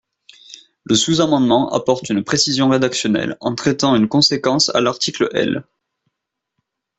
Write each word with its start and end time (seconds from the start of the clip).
Le 0.85 0.95
sous-amendement 0.95 1.71
apporte 1.73 2.09
une 2.09 2.23
précision 2.23 2.69
rédactionnelle 2.69 3.37
en 3.39 3.53
traitant 3.53 3.95
une 3.95 4.07
conséquence 4.07 4.73
à 4.73 4.81
l’article 4.81 5.29
L. 5.33 5.63